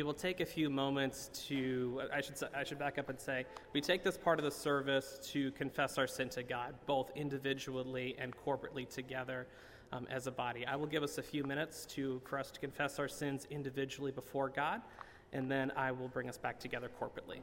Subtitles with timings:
[0.00, 3.44] We will take a few moments to, I should, I should back up and say,
[3.74, 8.16] we take this part of the service to confess our sin to God, both individually
[8.18, 9.46] and corporately together
[9.92, 10.64] um, as a body.
[10.64, 14.10] I will give us a few minutes to, for us to confess our sins individually
[14.10, 14.80] before God,
[15.34, 17.40] and then I will bring us back together corporately.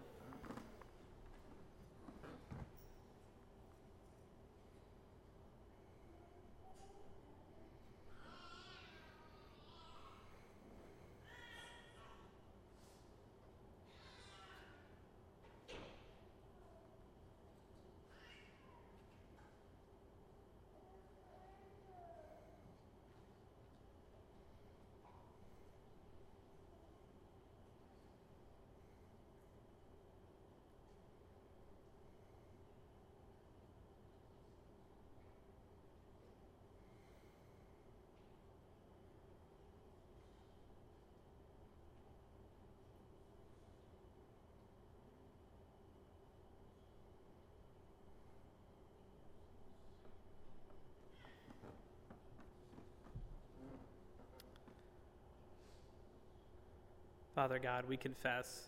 [57.37, 58.63] Father God, we confess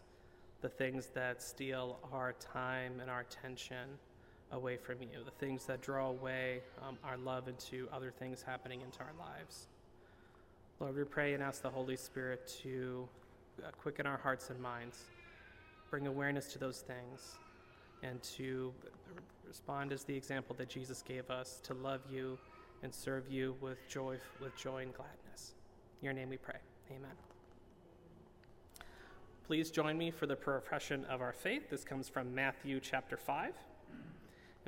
[0.62, 3.89] the things that steal our time and our attention
[4.51, 8.81] away from you, the things that draw away um, our love into other things happening
[8.81, 9.69] into our lives.
[10.80, 13.10] Lord, we pray and ask the Holy Spirit to
[13.66, 15.00] uh, quicken our hearts and minds,
[15.89, 17.39] bring awareness to those things,
[18.04, 18.71] and to
[19.48, 22.38] respond as the example that Jesus gave us to love you
[22.83, 25.56] and serve you with joy, with joy and gladness.
[26.01, 26.60] In your name we pray.
[26.92, 27.16] Amen.
[29.50, 31.72] Please join me for the profession of our faith.
[31.72, 33.56] This comes from Matthew chapter 5.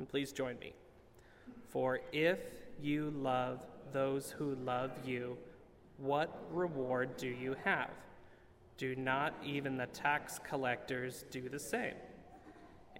[0.00, 0.72] And please join me.
[1.68, 2.40] For if
[2.80, 5.38] you love those who love you,
[5.98, 7.90] what reward do you have?
[8.76, 11.94] Do not even the tax collectors do the same?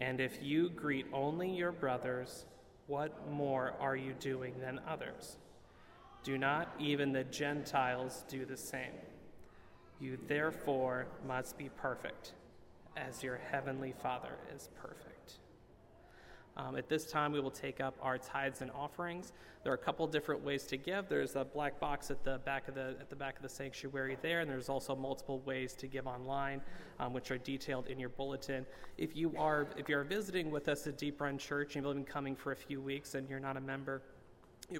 [0.01, 2.45] And if you greet only your brothers,
[2.87, 5.37] what more are you doing than others?
[6.23, 8.93] Do not even the Gentiles do the same?
[10.03, 12.33] You therefore must be perfect,
[12.97, 15.35] as your heavenly Father is perfect.
[16.57, 19.33] Um, at this time, we will take up our tithes and offerings.
[19.63, 21.09] There are a couple different ways to give.
[21.09, 24.19] There's a black box at the back of the at the back of the sanctuary
[24.23, 26.61] there, and there's also multiple ways to give online,
[26.99, 28.67] um, which are detailed in your bulletin.
[28.99, 31.95] If you are if you are visiting with us at Deep Run Church and you've
[31.95, 34.03] been coming for a few weeks and you're not a member,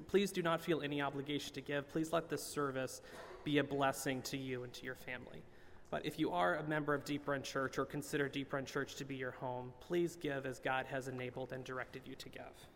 [0.01, 1.89] please do not feel any obligation to give.
[1.89, 3.01] Please let this service
[3.43, 5.43] be a blessing to you and to your family.
[5.89, 8.95] But if you are a member of Deep Run Church or consider Deep Run Church
[8.95, 12.67] to be your home, please give as God has enabled and directed you to give.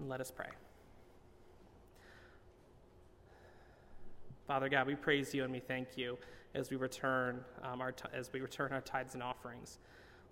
[0.00, 0.48] And let us pray.
[4.46, 6.18] Father God, we praise you and we thank you
[6.54, 9.78] as we return um, our t- as we return our tithes and offerings.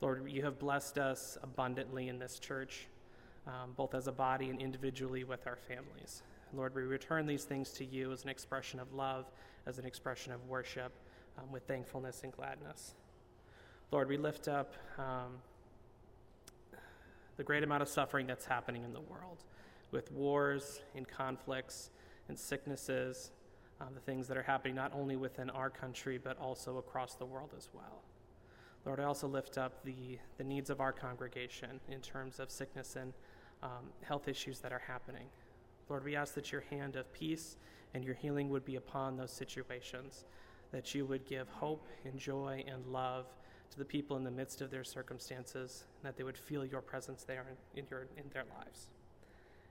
[0.01, 2.89] Lord, you have blessed us abundantly in this church,
[3.47, 6.23] um, both as a body and individually with our families.
[6.53, 9.27] Lord, we return these things to you as an expression of love,
[9.67, 10.93] as an expression of worship,
[11.39, 12.95] um, with thankfulness and gladness.
[13.93, 15.39] Lord, we lift up um,
[17.37, 19.45] the great amount of suffering that's happening in the world
[19.91, 21.91] with wars and conflicts
[22.29, 23.31] and sicknesses,
[23.81, 27.25] uh, the things that are happening not only within our country, but also across the
[27.25, 28.03] world as well.
[28.85, 32.97] Lord, I also lift up the, the needs of our congregation in terms of sickness
[32.97, 33.13] and
[33.63, 35.27] um, health issues that are happening.
[35.89, 37.57] Lord, we ask that your hand of peace
[37.95, 40.25] and your healing would be upon those situations,
[40.73, 43.27] that you would give hope and joy and love
[43.71, 46.81] to the people in the midst of their circumstances, and that they would feel your
[46.81, 48.89] presence there in, in, your, in their lives.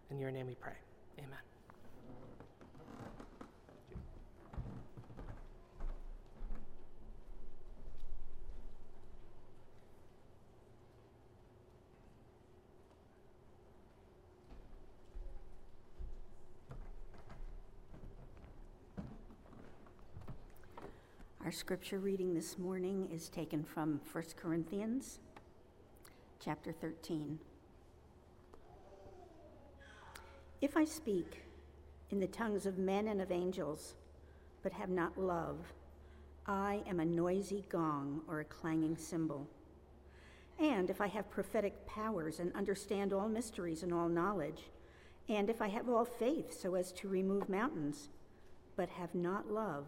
[0.10, 0.78] In your name we pray.
[1.18, 1.59] Amen.
[21.50, 25.18] Our scripture reading this morning is taken from 1 Corinthians
[26.40, 27.40] chapter 13.
[30.62, 31.42] If I speak
[32.12, 33.96] in the tongues of men and of angels,
[34.62, 35.74] but have not love,
[36.46, 39.48] I am a noisy gong or a clanging cymbal.
[40.60, 44.70] And if I have prophetic powers and understand all mysteries and all knowledge,
[45.28, 48.10] and if I have all faith so as to remove mountains,
[48.76, 49.88] but have not love,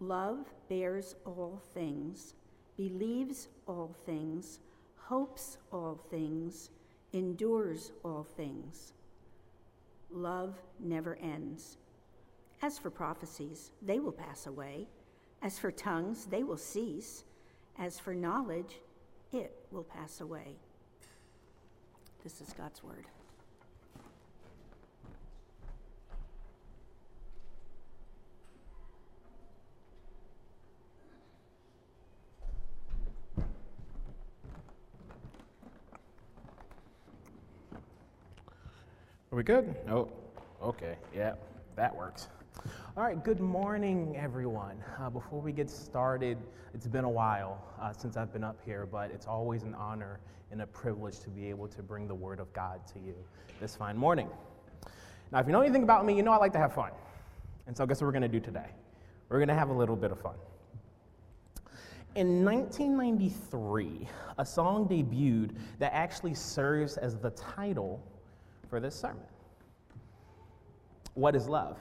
[0.00, 2.34] Love bears all things,
[2.76, 4.60] believes all things,
[4.96, 6.70] hopes all things,
[7.12, 8.92] endures all things.
[10.10, 11.76] Love never ends.
[12.62, 14.86] As for prophecies, they will pass away.
[15.42, 17.24] As for tongues, they will cease.
[17.78, 18.80] As for knowledge,
[19.32, 20.56] it will pass away.
[22.22, 23.06] This is God's word.
[33.38, 33.42] Are
[39.40, 39.74] we good?
[39.88, 40.06] Oh,
[40.62, 40.96] okay.
[41.16, 41.32] Yeah,
[41.74, 42.28] that works.
[42.94, 44.76] All right, good morning, everyone.
[45.00, 46.36] Uh, before we get started,
[46.74, 50.20] it's been a while uh, since I've been up here, but it's always an honor
[50.50, 53.14] and a privilege to be able to bring the Word of God to you
[53.62, 54.28] this fine morning.
[55.32, 56.90] Now, if you know anything about me, you know I like to have fun.
[57.66, 58.68] And so, guess what we're going to do today?
[59.30, 60.34] We're going to have a little bit of fun.
[62.14, 64.06] In 1993,
[64.36, 68.02] a song debuted that actually serves as the title
[68.70, 69.24] for this sermon.
[71.14, 71.76] What is love?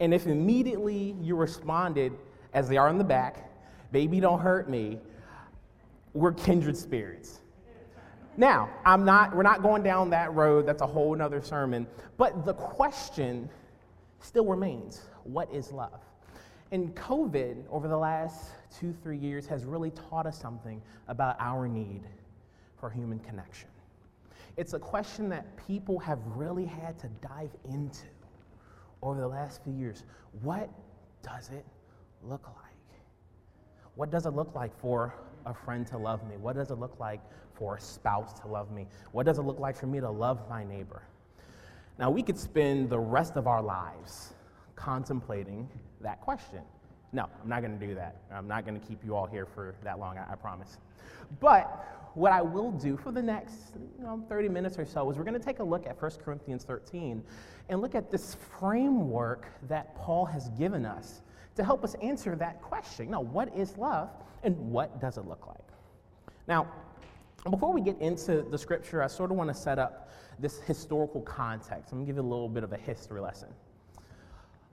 [0.00, 2.12] And if immediately you responded,
[2.54, 3.50] as they are in the back,
[3.92, 4.98] baby, don't hurt me,
[6.14, 7.40] we're kindred spirits.
[8.36, 12.44] Now, I'm not, we're not going down that road, that's a whole other sermon, but
[12.44, 13.48] the question
[14.20, 16.00] still remains what is love?
[16.72, 21.68] And COVID, over the last two, three years, has really taught us something about our
[21.68, 22.02] need
[22.78, 23.68] for human connection.
[24.56, 28.06] It's a question that people have really had to dive into
[29.02, 30.04] over the last few years.
[30.42, 30.70] What
[31.22, 31.64] does it
[32.22, 32.74] look like?
[33.96, 35.14] What does it look like for
[35.46, 36.36] a friend to love me?
[36.36, 37.20] What does it look like
[37.54, 38.86] for a spouse to love me?
[39.12, 41.02] What does it look like for me to love my neighbor?
[41.98, 44.34] Now, we could spend the rest of our lives
[44.74, 45.68] contemplating
[46.00, 46.62] that question.
[47.12, 48.16] No, I'm not going to do that.
[48.32, 50.78] I'm not going to keep you all here for that long, I, I promise.
[51.38, 55.16] But what I will do for the next you know, 30 minutes or so is
[55.16, 57.22] we're going to take a look at 1 Corinthians 13
[57.68, 61.22] and look at this framework that Paul has given us
[61.56, 63.10] to help us answer that question.
[63.10, 64.10] Now, what is love
[64.42, 65.64] and what does it look like?
[66.46, 66.68] Now,
[67.50, 71.20] before we get into the scripture, I sort of want to set up this historical
[71.22, 71.92] context.
[71.92, 73.48] I'm going to give you a little bit of a history lesson.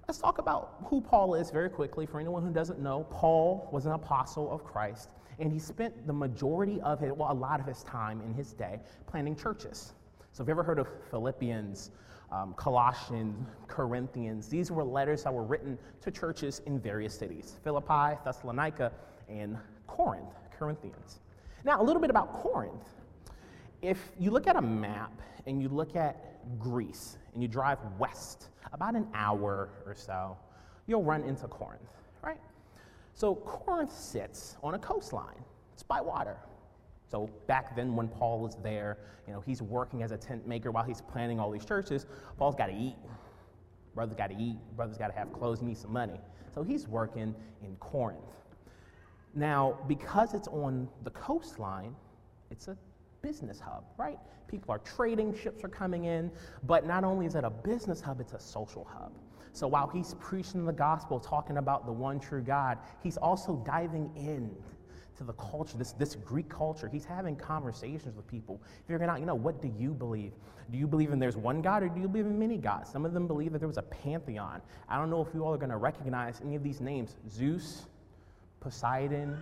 [0.07, 2.05] Let's talk about who Paul is very quickly.
[2.05, 5.09] For anyone who doesn't know, Paul was an apostle of Christ
[5.41, 8.53] and he spent the majority of his, well, a lot of his time in his
[8.53, 9.93] day planning churches.
[10.31, 11.89] So, if you ever heard of Philippians,
[12.31, 18.17] um, Colossians, Corinthians, these were letters that were written to churches in various cities Philippi,
[18.23, 18.91] Thessalonica,
[19.27, 19.57] and
[19.87, 21.19] Corinth, Corinthians.
[21.65, 22.87] Now, a little bit about Corinth.
[23.81, 25.11] If you look at a map
[25.47, 30.37] and you look at Greece and you drive west about an hour or so,
[30.85, 31.81] you'll run into Corinth,
[32.23, 32.39] right?
[33.21, 35.45] So Corinth sits on a coastline.
[35.73, 36.37] It's by water.
[37.07, 38.97] So back then when Paul was there,
[39.27, 42.07] you know, he's working as a tent maker while he's planning all these churches.
[42.39, 42.95] Paul's got to eat.
[43.93, 44.57] Brothers got to eat.
[44.75, 46.19] Brothers got to have clothes, need some money.
[46.51, 48.23] So he's working in Corinth.
[49.35, 51.95] Now, because it's on the coastline,
[52.49, 52.77] it's a
[53.21, 54.17] business hub, right?
[54.47, 56.31] People are trading, ships are coming in,
[56.63, 59.11] but not only is it a business hub, it's a social hub.
[59.53, 64.11] So while he's preaching the gospel, talking about the one true God, he's also diving
[64.15, 64.55] in
[65.17, 66.87] to the culture, this, this Greek culture.
[66.87, 70.31] He's having conversations with people, figuring out, you know, what do you believe?
[70.71, 72.89] Do you believe in there's one God or do you believe in many gods?
[72.89, 74.61] Some of them believe that there was a pantheon.
[74.87, 77.87] I don't know if you all are going to recognize any of these names Zeus,
[78.61, 79.37] Poseidon,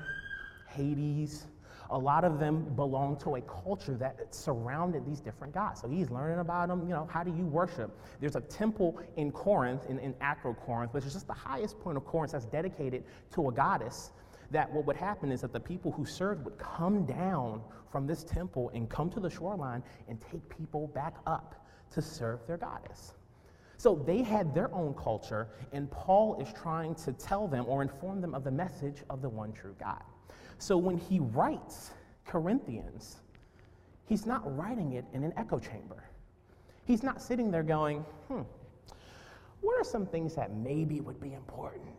[0.68, 1.46] Hades,
[1.91, 5.81] a lot of them belong to a culture that surrounded these different gods.
[5.81, 6.88] So he's learning about them.
[6.88, 8.00] You know, how do you worship?
[8.19, 12.05] There's a temple in Corinth, in, in Acrocorinth, which is just the highest point of
[12.05, 13.03] Corinth that's dedicated
[13.34, 14.12] to a goddess.
[14.51, 18.24] That what would happen is that the people who served would come down from this
[18.24, 23.13] temple and come to the shoreline and take people back up to serve their goddess.
[23.79, 28.19] So they had their own culture, and Paul is trying to tell them or inform
[28.19, 30.03] them of the message of the one true God.
[30.57, 31.91] So when he writes
[32.27, 33.21] Corinthians,
[34.03, 36.03] he's not writing it in an echo chamber.
[36.83, 38.41] He's not sitting there going, hmm,
[39.62, 41.95] what are some things that maybe would be important?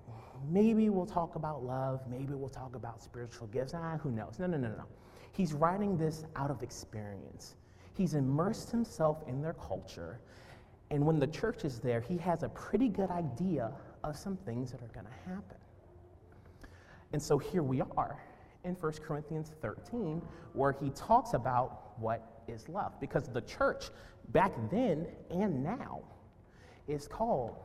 [0.50, 2.02] Maybe we'll talk about love.
[2.10, 3.72] Maybe we'll talk about spiritual gifts.
[3.75, 4.38] Ah, who knows?
[4.38, 4.84] No, no, no, no.
[5.32, 7.54] He's writing this out of experience.
[7.94, 10.20] He's immersed himself in their culture,
[10.90, 14.73] And when the church is there, he has a pretty good idea of some things
[14.73, 15.56] that are going to happen.
[17.12, 18.20] And so here we are
[18.64, 20.20] in 1 Corinthians 13,
[20.52, 22.99] where he talks about what is love.
[23.00, 23.90] Because the church
[24.28, 26.00] back then and now
[26.88, 27.56] is called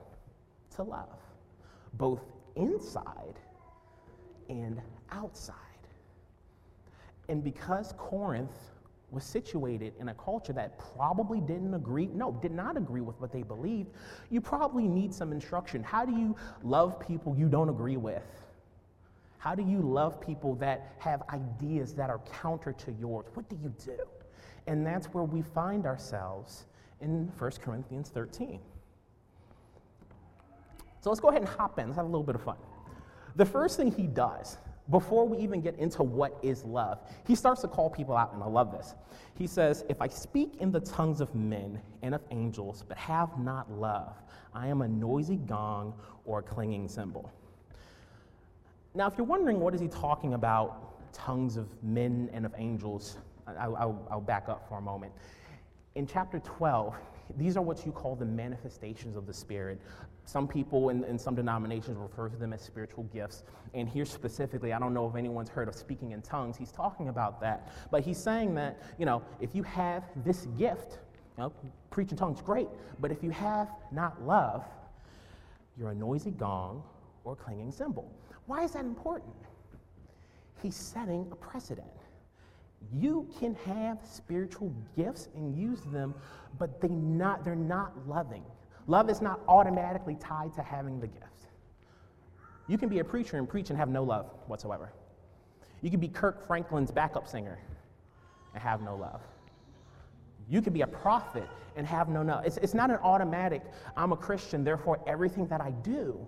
[0.76, 1.20] to love,
[1.94, 2.22] both
[2.56, 3.40] inside
[4.50, 4.80] and
[5.12, 5.56] outside.
[7.28, 8.75] And because Corinth
[9.16, 13.32] was situated in a culture that probably didn't agree, no, did not agree with what
[13.32, 13.90] they believed,
[14.30, 15.82] you probably need some instruction.
[15.82, 18.22] How do you love people you don't agree with?
[19.40, 23.26] How do you love people that have ideas that are counter to yours?
[23.34, 23.98] What do you do?
[24.68, 26.66] And that's where we find ourselves
[27.00, 28.60] in 1 Corinthians 13.
[31.00, 31.86] So let's go ahead and hop in.
[31.86, 32.58] Let's have a little bit of fun.
[33.36, 34.58] The first thing he does
[34.90, 38.44] before we even get into what is love, he starts to call people out, and
[38.44, 38.94] I love this.
[39.36, 43.40] He says, If I speak in the tongues of men and of angels, but have
[43.40, 44.16] not love,
[44.54, 45.94] I am a noisy gong
[46.26, 47.32] or a clanging cymbal.
[48.94, 53.18] Now, if you're wondering what is he talking about, tongues of men and of angels,
[53.48, 55.12] I'll, I'll, I'll back up for a moment.
[55.96, 56.96] In chapter 12,
[57.38, 59.80] these are what you call the manifestations of the Spirit.
[60.26, 63.44] Some people in, in some denominations refer to them as spiritual gifts.
[63.74, 66.58] And here specifically, I don't know if anyone's heard of speaking in tongues.
[66.58, 67.72] He's talking about that.
[67.92, 71.00] But he's saying that, you know, if you have this gift,
[71.38, 71.54] you know,
[71.90, 72.68] preaching tongues, great.
[73.00, 74.64] But if you have not love,
[75.78, 76.84] you're a noisy gong
[77.24, 78.10] or clanging cymbal.
[78.46, 79.34] Why is that important?
[80.62, 81.88] He's setting a precedent.
[82.94, 86.14] You can have spiritual gifts and use them,
[86.58, 88.44] but they not, they're not loving.
[88.88, 91.48] Love is not automatically tied to having the gift.
[92.68, 94.92] You can be a preacher and preach and have no love whatsoever.
[95.82, 97.60] You can be Kirk Franklin's backup singer
[98.54, 99.22] and have no love.
[100.50, 102.46] You can be a prophet and have no love.
[102.46, 103.62] It's, it's not an automatic,
[103.98, 106.26] I'm a Christian, therefore everything that I do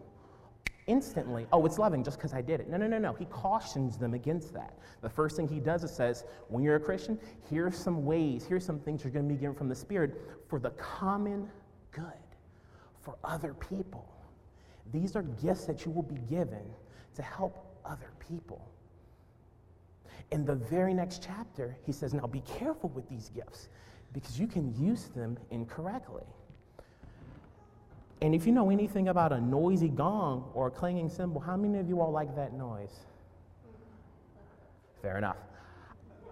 [0.87, 2.69] instantly, oh, it's loving just because I did it.
[2.69, 3.13] No, no, no, no.
[3.13, 4.73] He cautions them against that.
[5.01, 8.65] The first thing he does is says, when you're a Christian, here's some ways, here's
[8.65, 11.49] some things you're going to be given from the Spirit for the common
[11.91, 12.03] good,
[13.01, 14.07] for other people.
[14.91, 16.63] These are gifts that you will be given
[17.15, 18.67] to help other people.
[20.31, 23.69] In the very next chapter, he says, now be careful with these gifts
[24.13, 26.23] because you can use them incorrectly.
[28.21, 31.77] And if you know anything about a noisy gong or a clanging cymbal, how many
[31.77, 33.05] of you all like that noise?
[35.01, 35.37] Fair enough.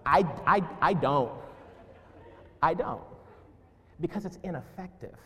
[0.04, 1.32] I, I, I don't.
[2.62, 3.02] I don't.
[4.00, 5.16] Because it's ineffective.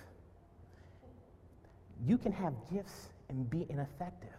[2.07, 4.31] You can have gifts and be ineffective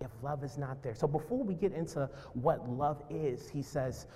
[0.00, 0.94] if love is not there.
[0.94, 4.06] So before we get into what love is, he says,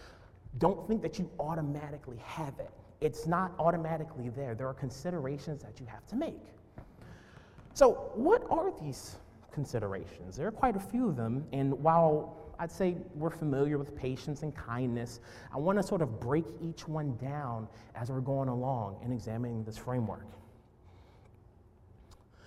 [0.58, 2.70] don't think that you automatically have it.
[3.00, 4.54] It's not automatically there.
[4.54, 6.40] There are considerations that you have to make.
[7.76, 9.16] So, what are these
[9.52, 10.34] considerations?
[10.34, 14.42] There are quite a few of them, and while I'd say we're familiar with patience
[14.42, 15.20] and kindness,
[15.54, 19.62] I want to sort of break each one down as we're going along and examining
[19.62, 20.24] this framework.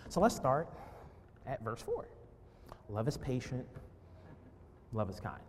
[0.07, 0.67] So, let's start
[1.45, 2.07] at verse 4.
[2.89, 3.67] Love is patient,
[4.93, 5.43] love is kind.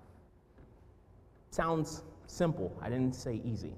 [1.53, 2.71] Sounds simple.
[2.83, 3.73] I didn't say easy.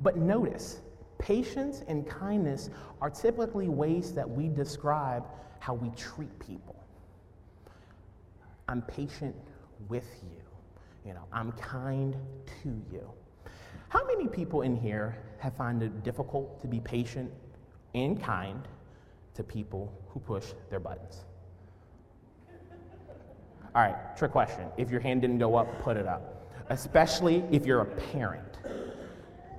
[0.00, 0.80] But notice,
[1.18, 5.24] Patience and kindness are typically ways that we describe
[5.60, 6.76] how we treat people.
[8.68, 9.34] I'm patient
[9.88, 10.42] with you.
[11.06, 12.16] You know, I'm kind
[12.62, 13.08] to you.
[13.88, 17.32] How many people in here have found it difficult to be patient
[17.94, 18.66] and kind
[19.34, 21.24] to people who push their buttons?
[23.74, 24.66] All right, trick question.
[24.76, 26.50] If your hand didn't go up, put it up.
[26.70, 28.58] Especially if you're a parent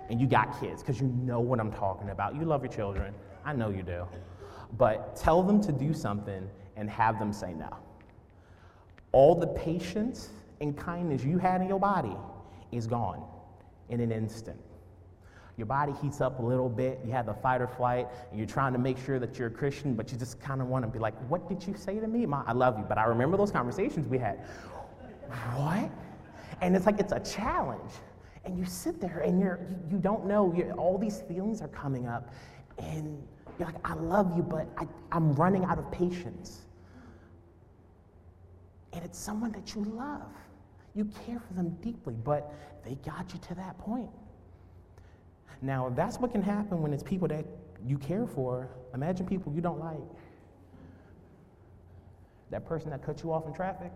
[0.10, 2.36] and you got kids, because you know what I'm talking about.
[2.36, 3.14] You love your children.
[3.46, 4.06] I know you do.
[4.78, 7.70] But tell them to do something and have them say no.
[9.12, 10.30] All the patience
[10.62, 12.16] and kindness you had in your body
[12.72, 13.24] is gone
[13.90, 14.60] in an instant.
[15.58, 18.48] Your body heats up a little bit, you have the fight or flight, and you're
[18.48, 20.88] trying to make sure that you're a Christian, but you just kind of want to
[20.88, 22.28] be like, What did you say to me?
[22.28, 22.86] Ma, I love you.
[22.88, 24.46] But I remember those conversations we had.
[25.56, 25.90] What?
[26.62, 27.92] And it's like, it's a challenge.
[28.48, 29.60] And you sit there and you're,
[29.92, 32.34] you, don't know, all these feelings are coming up,
[32.78, 33.22] and
[33.60, 36.62] you're like, I love you, but I, I'm running out of patience.
[38.94, 40.32] And it's someone that you love.
[40.96, 42.54] You care for them deeply, but
[42.86, 44.10] they got you to that point.
[45.62, 47.46] Now, that's what can happen when it's people that
[47.86, 48.70] you care for.
[48.94, 49.98] Imagine people you don't like.
[52.50, 53.92] That person that cut you off in traffic,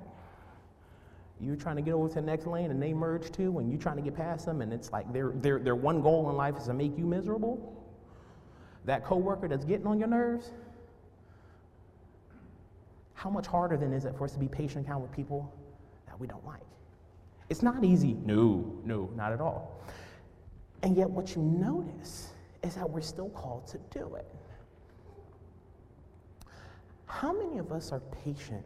[1.41, 3.81] you're trying to get over to the next lane and they merge too, and you're
[3.81, 6.57] trying to get past them, and it's like their, their, their one goal in life
[6.57, 7.77] is to make you miserable.
[8.85, 10.51] That coworker that's getting on your nerves,
[13.13, 15.53] how much harder then is it for us to be patient kind with people
[16.07, 16.61] that we don't like?
[17.49, 18.15] It's not easy.
[18.25, 19.81] No, no, not at all.
[20.83, 22.29] And yet, what you notice
[22.63, 24.25] is that we're still called to do it.
[27.05, 28.65] How many of us are patient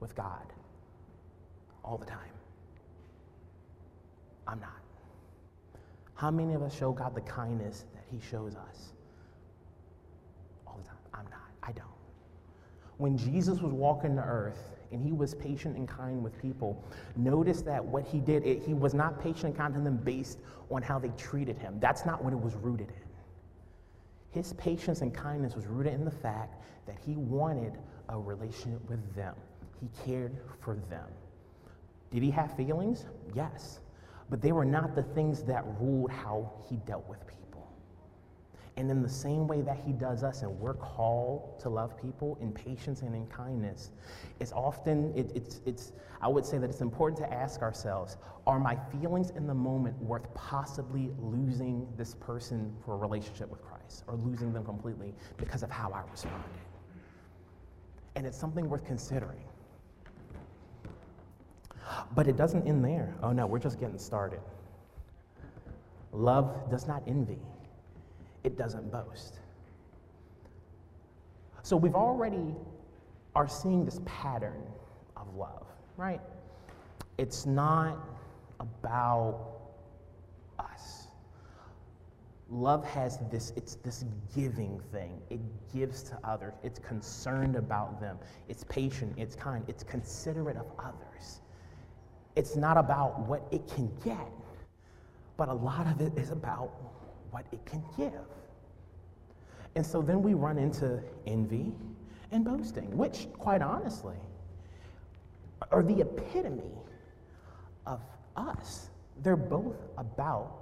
[0.00, 0.46] with God
[1.84, 2.18] all the time?
[4.46, 4.82] I'm not.
[6.14, 8.92] How many of us show God the kindness that He shows us
[10.66, 10.98] all the time?
[11.14, 11.50] I'm not.
[11.62, 11.86] I don't.
[12.98, 16.82] When Jesus was walking the earth and he was patient and kind with people,
[17.16, 20.38] notice that what he did, it, he was not patient and kind to them based
[20.70, 21.78] on how they treated him.
[21.80, 22.94] That's not what it was rooted in.
[24.30, 27.72] His patience and kindness was rooted in the fact that he wanted
[28.08, 29.34] a relationship with them.
[29.80, 31.08] He cared for them.
[32.12, 33.06] Did he have feelings?
[33.34, 33.80] Yes.
[34.28, 37.42] But they were not the things that ruled how he dealt with people.
[38.76, 42.38] And in the same way that he does us, and we're called to love people
[42.40, 43.90] in patience and in kindness,
[44.40, 48.58] it's often, it, it's, it's, I would say that it's important to ask ourselves are
[48.58, 54.04] my feelings in the moment worth possibly losing this person for a relationship with Christ
[54.06, 56.40] or losing them completely because of how I responded?
[58.16, 59.44] And it's something worth considering.
[62.14, 63.14] But it doesn't end there.
[63.22, 64.40] Oh no, we're just getting started.
[66.12, 67.38] Love does not envy,
[68.44, 69.38] it doesn't boast.
[71.62, 72.54] So we've already
[73.34, 74.62] are seeing this pattern
[75.16, 75.66] of love,
[75.96, 76.20] right?
[77.18, 77.96] It's not
[78.60, 79.38] about
[80.58, 81.06] us.
[82.50, 85.20] Love has this, it's this giving thing.
[85.30, 85.40] It
[85.72, 86.52] gives to others.
[86.62, 88.18] It's concerned about them.
[88.48, 91.41] It's patient, it's kind, it's considerate of others.
[92.34, 94.30] It's not about what it can get,
[95.36, 96.70] but a lot of it is about
[97.30, 98.12] what it can give.
[99.74, 101.72] And so then we run into envy
[102.30, 104.16] and boasting, which, quite honestly,
[105.70, 106.72] are the epitome
[107.86, 108.00] of
[108.36, 108.90] us.
[109.22, 110.52] They're both about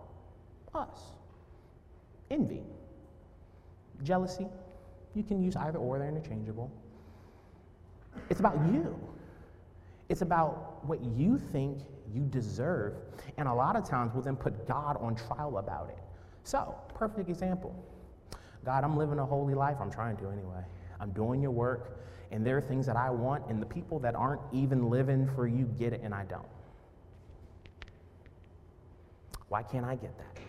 [0.74, 1.00] us.
[2.30, 2.62] Envy,
[4.02, 4.46] jealousy,
[5.14, 6.70] you can use either or, they're interchangeable.
[8.28, 8.98] It's about you.
[10.10, 11.78] It's about what you think
[12.12, 12.94] you deserve,
[13.38, 15.98] and a lot of times we'll then put God on trial about it.
[16.42, 17.72] So, perfect example
[18.64, 19.76] God, I'm living a holy life.
[19.80, 20.64] I'm trying to anyway.
[20.98, 22.00] I'm doing your work,
[22.32, 25.46] and there are things that I want, and the people that aren't even living for
[25.46, 26.44] you get it, and I don't.
[29.48, 30.42] Why can't I get that?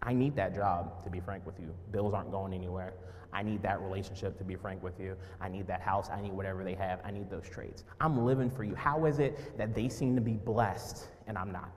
[0.00, 1.74] I need that job, to be frank with you.
[1.90, 2.94] Bills aren't going anywhere.
[3.36, 5.14] I need that relationship, to be frank with you.
[5.42, 6.08] I need that house.
[6.08, 7.00] I need whatever they have.
[7.04, 7.84] I need those traits.
[8.00, 8.74] I'm living for you.
[8.74, 11.70] How is it that they seem to be blessed and I'm not?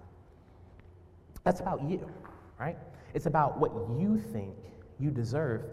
[1.44, 2.10] That's about you,
[2.58, 2.78] right?
[3.14, 4.56] It's about what you think
[5.00, 5.66] you deserve.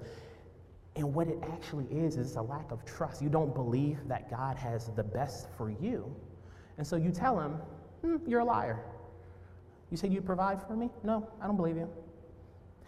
[0.96, 3.22] And what it actually is, is a lack of trust.
[3.22, 6.12] You don't believe that God has the best for you.
[6.78, 7.52] And so you tell him,
[8.02, 8.80] hmm, You're a liar.
[9.92, 10.90] You say you'd provide for me?
[11.04, 11.88] No, I don't believe you.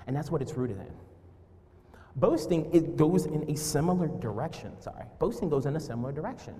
[0.08, 1.07] And that's what it's rooted in.
[2.18, 4.80] Boasting, it goes in a similar direction.
[4.80, 5.04] Sorry.
[5.20, 6.54] Boasting goes in a similar direction.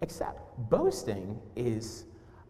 [0.00, 2.06] Except boasting is,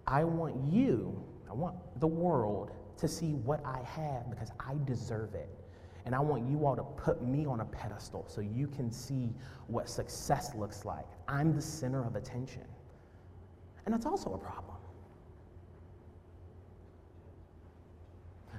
[0.07, 1.21] I want you,
[1.51, 5.49] I want the world to see what I have because I deserve it.
[6.05, 9.35] And I want you all to put me on a pedestal so you can see
[9.67, 11.07] what success looks like.
[11.27, 12.65] I'm the center of attention.
[13.85, 14.77] And that's also a problem.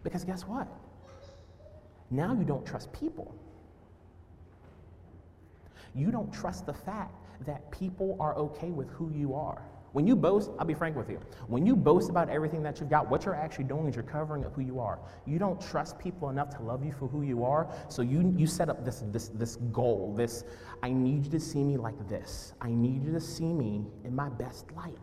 [0.04, 0.68] Because guess what?
[2.12, 3.36] Now you don't trust people.
[5.96, 9.62] You don't trust the fact that people are okay with who you are.
[9.92, 11.20] When you boast, I'll be frank with you.
[11.48, 14.46] When you boast about everything that you've got, what you're actually doing is you're covering
[14.46, 15.00] up who you are.
[15.26, 18.46] You don't trust people enough to love you for who you are, so you, you
[18.46, 20.44] set up this, this, this goal, this,
[20.84, 22.54] I need you to see me like this.
[22.62, 24.98] I need you to see me in my best light.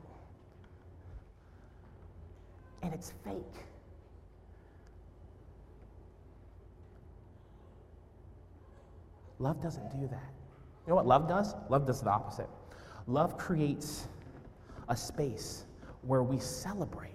[2.82, 3.42] And it's fake.
[9.40, 10.35] Love doesn't do that.
[10.86, 11.54] You know what love does?
[11.68, 12.48] Love does the opposite.
[13.08, 14.06] Love creates
[14.88, 15.64] a space
[16.02, 17.10] where we celebrate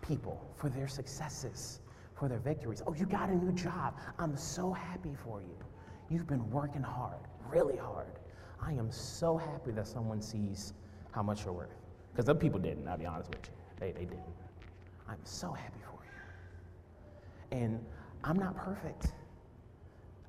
[0.00, 1.80] people for their successes,
[2.14, 2.82] for their victories.
[2.86, 3.98] Oh, you got a new job.
[4.18, 5.56] I'm so happy for you.
[6.08, 7.18] You've been working hard,
[7.50, 8.12] really hard.
[8.60, 10.72] I am so happy that someone sees
[11.10, 11.74] how much you're worth.
[12.12, 13.52] Because other people didn't, I'll be honest with you.
[13.78, 14.24] They, they didn't.
[15.08, 17.58] I'm so happy for you.
[17.58, 17.84] And
[18.24, 19.08] I'm not perfect.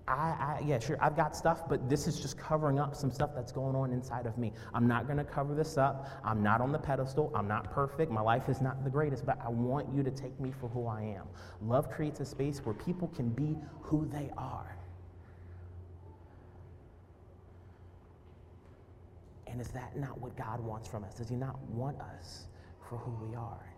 [0.07, 3.31] I, I, yeah, sure, I've got stuff, but this is just covering up some stuff
[3.35, 4.53] that's going on inside of me.
[4.73, 6.07] I'm not going to cover this up.
[6.23, 7.29] I'm not on the pedestal.
[7.35, 8.09] I'm not perfect.
[8.09, 10.87] My life is not the greatest, but I want you to take me for who
[10.87, 11.25] I am.
[11.61, 14.77] Love creates a space where people can be who they are.
[19.47, 21.15] And is that not what God wants from us?
[21.15, 22.47] Does He not want us
[22.87, 23.73] for who we are?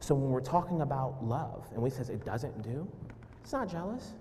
[0.00, 2.88] So when we're talking about love and we says it doesn't do,
[3.42, 4.12] it's not jealous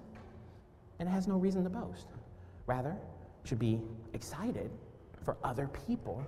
[1.00, 2.08] and it has no reason to boast.
[2.66, 2.96] Rather,
[3.44, 3.80] should be
[4.14, 4.70] excited
[5.24, 6.24] for other people,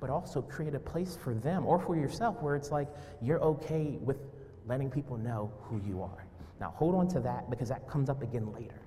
[0.00, 2.88] but also create a place for them or for yourself where it's like
[3.20, 4.16] you're okay with
[4.66, 6.24] letting people know who you are.
[6.60, 8.80] Now, hold on to that because that comes up again later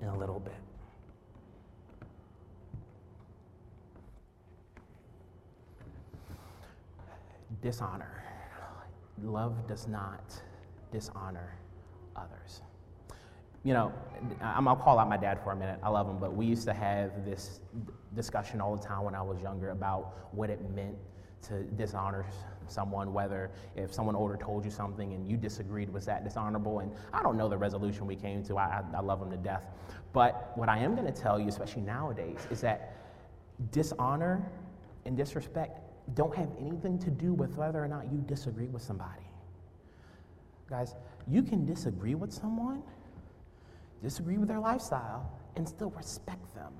[0.00, 0.52] in a little bit.
[7.62, 8.24] Dishonor.
[9.22, 10.42] Love does not
[10.92, 11.58] dishonor
[12.14, 12.62] others.
[13.64, 13.92] You know,
[14.40, 15.78] I'm, I'll call out my dad for a minute.
[15.82, 17.60] I love him, but we used to have this
[18.14, 20.96] discussion all the time when I was younger about what it meant
[21.42, 22.24] to dishonor
[22.68, 26.80] someone, whether if someone older told you something and you disagreed, was that dishonorable?
[26.80, 28.58] And I don't know the resolution we came to.
[28.58, 29.66] I, I, love them to death.
[30.12, 32.96] But what I am going to tell you, especially nowadays, is that
[33.70, 34.44] dishonor
[35.04, 35.80] and disrespect
[36.14, 39.22] don't have anything to do with whether or not you disagree with somebody.
[40.72, 40.94] Guys,
[41.28, 42.82] you can disagree with someone,
[44.02, 46.72] disagree with their lifestyle, and still respect them,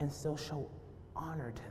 [0.00, 0.68] and still show
[1.14, 1.70] honor to them.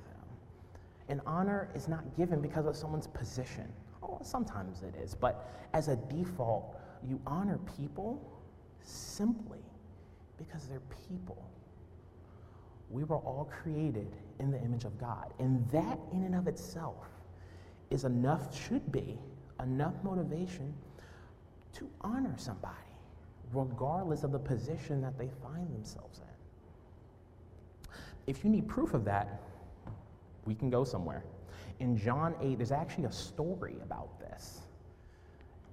[1.10, 3.68] And honor is not given because of someone's position.
[4.02, 8.26] Oh, sometimes it is, but as a default, you honor people
[8.82, 9.60] simply
[10.38, 10.80] because they're
[11.10, 11.50] people.
[12.90, 15.34] We were all created in the image of God.
[15.38, 17.10] And that, in and of itself,
[17.90, 19.20] is enough, should be
[19.64, 20.74] enough motivation
[21.74, 22.76] to honor somebody,
[23.52, 26.26] regardless of the position that they find themselves in.
[28.28, 29.42] If you need proof of that,
[30.46, 31.24] we can go somewhere.
[31.80, 34.62] In John 8, there's actually a story about this.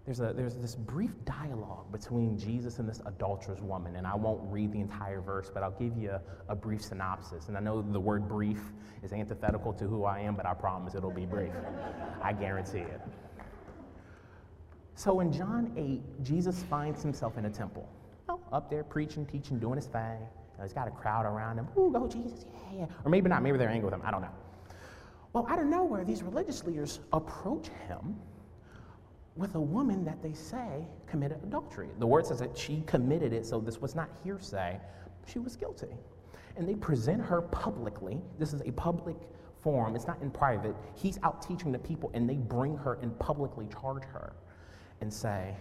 [0.07, 4.41] There's, a, there's this brief dialogue between Jesus and this adulterous woman, and I won't
[4.51, 7.49] read the entire verse, but I'll give you a, a brief synopsis.
[7.49, 8.61] And I know the word brief
[9.03, 11.53] is antithetical to who I am, but I promise it'll be brief.
[12.23, 13.01] I guarantee it.
[15.01, 17.89] So in John 8, Jesus finds himself in a temple,
[18.29, 18.39] oh.
[18.53, 20.19] up there preaching, teaching, doing his thing.
[20.19, 21.69] You know, he's got a crowd around him.
[21.79, 22.87] Ooh, go Jesus, yeah, yeah.
[23.03, 24.03] Or maybe not, maybe they're angry with him.
[24.05, 24.35] I don't know.
[25.33, 28.15] Well, out of nowhere, these religious leaders approach him
[29.37, 31.89] with a woman that they say committed adultery.
[31.99, 34.79] The word says that she committed it, so this was not hearsay.
[35.25, 35.97] She was guilty.
[36.59, 38.21] And they present her publicly.
[38.39, 39.17] This is a public
[39.63, 40.77] forum, it's not in private.
[40.95, 44.35] He's out teaching the people, and they bring her and publicly charge her
[45.01, 45.55] and say,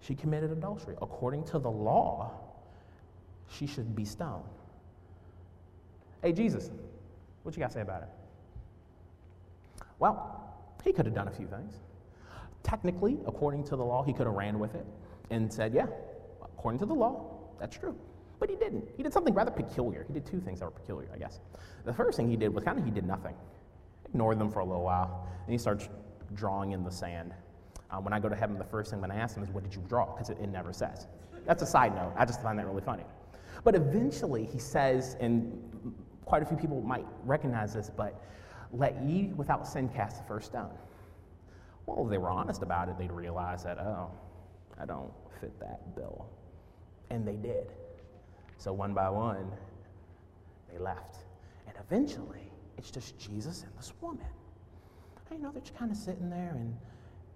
[0.00, 0.96] She committed adultery.
[1.00, 2.32] According to the law,
[3.48, 4.44] she should be stoned.
[6.22, 6.70] Hey, Jesus,
[7.42, 8.08] what you got to say about it?
[9.98, 11.74] Well, he could have done a few things.
[12.62, 14.86] Technically, according to the law, he could have ran with it
[15.30, 15.86] and said, Yeah,
[16.42, 17.96] according to the law, that's true.
[18.38, 18.88] But he didn't.
[18.96, 20.04] He did something rather peculiar.
[20.06, 21.38] He did two things that were peculiar, I guess.
[21.84, 23.34] The first thing he did was kind of he did nothing,
[24.04, 25.88] ignored them for a little while, and he starts
[26.34, 27.34] drawing in the sand.
[27.92, 29.62] Um, when I go to heaven, the first thing when I ask him is, What
[29.62, 30.12] did you draw?
[30.12, 31.06] Because it, it never says.
[31.46, 32.12] That's a side note.
[32.16, 33.04] I just find that really funny.
[33.64, 38.20] But eventually, he says, and quite a few people might recognize this, but
[38.72, 40.70] let ye without sin cast the first stone.
[41.86, 44.10] Well, if they were honest about it, they'd realize that, oh,
[44.80, 46.26] I don't fit that bill.
[47.10, 47.72] And they did.
[48.56, 49.50] So one by one,
[50.72, 51.16] they left.
[51.66, 54.26] And eventually, it's just Jesus and this woman.
[55.30, 56.76] And, you know, they're just kind of sitting there, and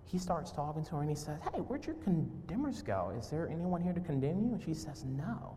[0.06, 3.12] he starts talking to her, and he says, Hey, where'd your condemners go?
[3.18, 4.52] Is there anyone here to condemn you?
[4.52, 5.56] And she says, No.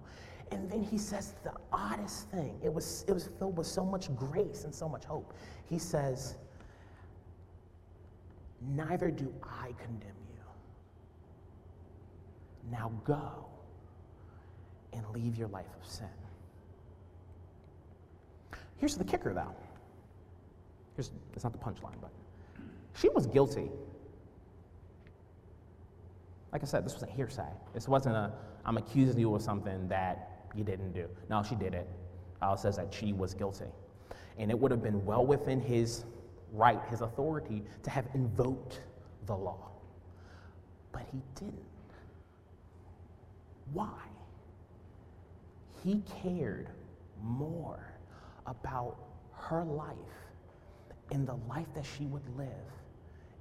[0.52, 2.60] And then he says the oddest thing.
[2.64, 5.34] It was, it was filled with so much grace and so much hope.
[5.70, 6.36] He says,
[8.76, 10.42] Neither do I condemn you.
[12.72, 13.46] Now go
[14.94, 16.08] and leave your life of sin.
[18.78, 19.54] Here's the kicker, though.
[20.96, 22.12] Here's, it's not the punchline, but
[22.96, 23.70] she was guilty.
[26.52, 27.50] Like I said, this wasn't hearsay.
[27.74, 28.32] This wasn't a,
[28.66, 31.08] I'm accusing you of something that you didn't do.
[31.30, 31.88] No, she did it.
[32.42, 33.66] Al says that she was guilty.
[34.38, 36.06] And it would have been well within his
[36.54, 38.82] right, his authority, to have invoked
[39.26, 39.70] the law.
[40.92, 41.66] But he didn't.
[43.74, 44.00] Why?
[45.84, 46.70] He cared
[47.22, 47.94] more
[48.48, 48.98] about
[49.34, 49.96] her life
[51.12, 52.48] and the life that she would live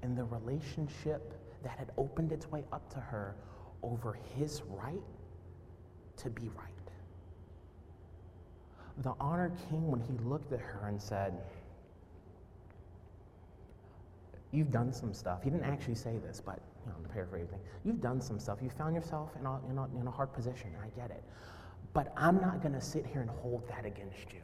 [0.03, 3.37] and the relationship that had opened its way up to her
[3.83, 5.03] over his right
[6.17, 6.79] to be right
[9.03, 11.35] the honor came when he looked at her and said,
[14.51, 15.43] You've done some stuff.
[15.43, 17.49] He didn't actually say this, but you know, to paraphrase,
[17.85, 18.61] you've done some stuff.
[18.63, 21.23] You found yourself in a, in, a, in a hard position, I get it.
[21.93, 24.41] but I'm not going to sit here and hold that against you.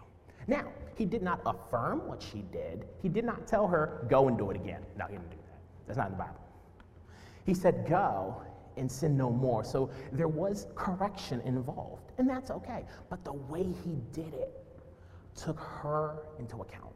[0.46, 2.84] Now, he did not affirm what she did.
[3.00, 4.82] He did not tell her, go and do it again.
[4.98, 5.58] No, he didn't do that.
[5.86, 6.43] That's not in the Bible.
[7.44, 8.42] He said, go
[8.76, 9.64] and sin no more.
[9.64, 12.84] So there was correction involved, and that's okay.
[13.08, 14.60] But the way he did it
[15.36, 16.94] took her into account,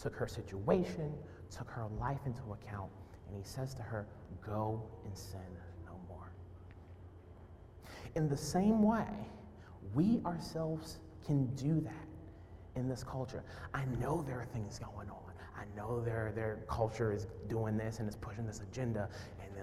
[0.00, 1.12] took her situation,
[1.50, 2.90] took her life into account,
[3.28, 4.06] and he says to her,
[4.44, 5.40] go and sin
[5.86, 6.30] no more.
[8.14, 9.06] In the same way,
[9.94, 12.06] we ourselves can do that
[12.76, 13.42] in this culture.
[13.74, 15.16] I know there are things going on.
[15.56, 19.08] I know their, their culture is doing this and is pushing this agenda,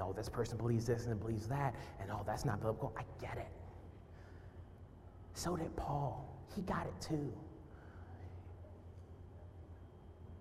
[0.02, 2.94] oh, this person believes this and believes that, and oh, that's not biblical.
[2.98, 3.48] I get it.
[5.34, 6.26] So did Paul.
[6.56, 7.34] He got it too.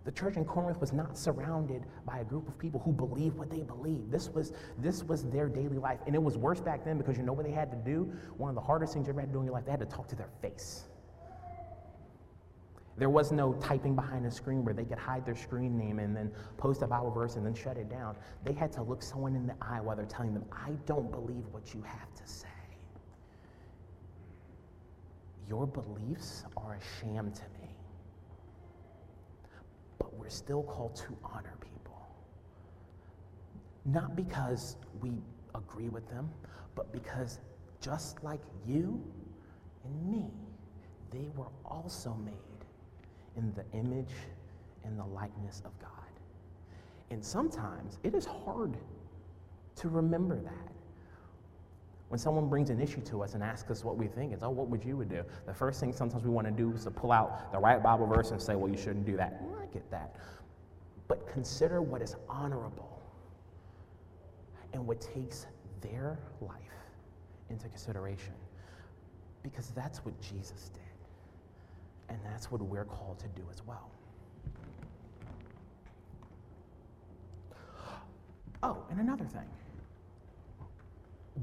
[0.05, 3.51] The church in Corinth was not surrounded by a group of people who believed what
[3.51, 4.11] they believed.
[4.11, 5.99] This was, this was their daily life.
[6.07, 8.13] And it was worse back then because you know what they had to do?
[8.37, 9.81] One of the hardest things you ever had to do in your life, they had
[9.81, 10.85] to talk to their face.
[12.97, 16.15] There was no typing behind a screen where they could hide their screen name and
[16.15, 18.15] then post a Bible verse and then shut it down.
[18.45, 21.45] They had to look someone in the eye while they're telling them, I don't believe
[21.51, 22.47] what you have to say.
[25.49, 27.69] Your beliefs are a sham to me.
[29.99, 32.09] But we're still called to honor people.
[33.85, 35.11] Not because we
[35.55, 36.31] agree with them,
[36.77, 37.41] but because
[37.81, 39.03] just like you
[39.85, 40.31] and me,
[41.11, 42.54] they were also made
[43.37, 44.13] in the image
[44.85, 45.91] and the likeness of God.
[47.11, 48.77] And sometimes it is hard
[49.77, 50.73] to remember that.
[52.09, 54.51] When someone brings an issue to us and asks us what we think, it's, oh,
[54.51, 55.25] what would you would do?
[55.47, 58.07] The first thing sometimes we want to do is to pull out the right Bible
[58.07, 59.43] verse and say, well, you shouldn't do that.
[59.43, 60.15] Well, I get that.
[61.09, 63.03] But consider what is honorable
[64.73, 65.47] and what takes
[65.81, 66.59] their life
[67.51, 68.35] into consideration.
[69.43, 70.84] Because that's what Jesus did.
[72.09, 73.91] And that's what we're called to do as well.
[78.63, 79.49] Oh, and another thing.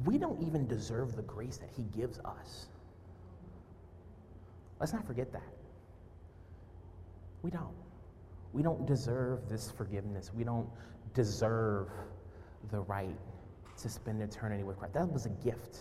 [0.06, 2.67] We don't even deserve the grace that He gives us.
[4.80, 5.54] Let's not forget that.
[7.43, 7.76] We don't.
[8.54, 10.32] We don't deserve this forgiveness.
[10.34, 10.67] We don't
[11.13, 11.89] deserve
[12.71, 13.15] the right
[13.82, 14.93] to spend eternity with Christ.
[14.93, 15.80] That was a gift.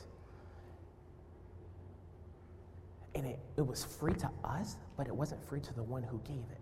[3.14, 6.18] And it, it was free to us, but it wasn't free to the one who
[6.24, 6.60] gave it.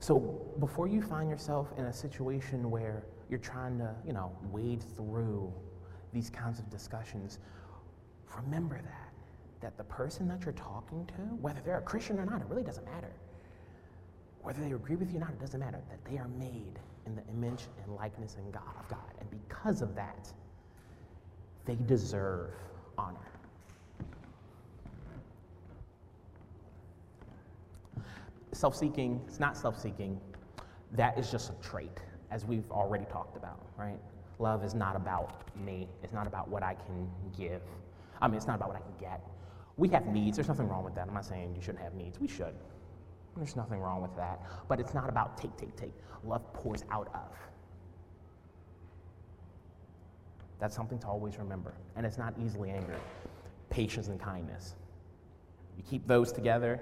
[0.00, 0.18] So
[0.60, 5.50] before you find yourself in a situation where you're trying to, you know, wade through
[6.12, 7.38] these kinds of discussions,
[8.36, 9.10] remember that.
[9.60, 12.62] That the person that you're talking to, whether they're a Christian or not, it really
[12.62, 13.12] doesn't matter.
[14.42, 15.80] Whether they agree with you or not, it doesn't matter.
[15.88, 19.10] That they are made in the image and likeness in God, of God.
[19.18, 20.30] And because of that,
[21.64, 22.50] they deserve
[22.98, 23.33] honor.
[28.54, 30.20] Self seeking, it's not self seeking.
[30.92, 31.98] That is just a trait,
[32.30, 33.98] as we've already talked about, right?
[34.38, 37.62] Love is not about me, it's not about what I can give.
[38.20, 39.20] I mean, it's not about what I can get.
[39.76, 41.08] We have needs, there's nothing wrong with that.
[41.08, 42.54] I'm not saying you shouldn't have needs, we should.
[43.36, 44.40] There's nothing wrong with that.
[44.68, 45.92] But it's not about take, take, take.
[46.22, 47.36] Love pours out of.
[50.60, 51.74] That's something to always remember.
[51.96, 53.00] And it's not easily angered.
[53.70, 54.76] Patience and kindness.
[55.76, 56.80] You keep those together,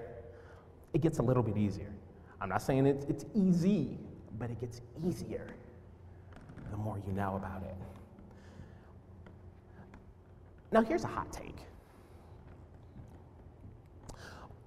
[0.93, 1.91] it gets a little bit easier.
[2.39, 3.97] I'm not saying it's, it's easy,
[4.37, 5.47] but it gets easier
[6.73, 7.75] the more you know about it.
[10.71, 11.55] Now, here's a hot take.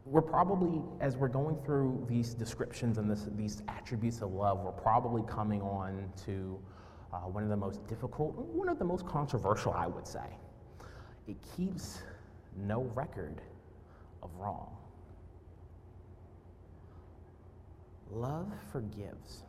[0.04, 4.70] We're probably, as we're going through these descriptions and this, these attributes of love, we're
[4.70, 6.56] probably coming on to
[7.12, 10.28] uh, one of the most difficult, one of the most controversial, I would say.
[11.26, 12.02] It keeps
[12.56, 13.40] no record
[14.22, 14.76] of wrong.
[18.10, 19.42] Love forgives.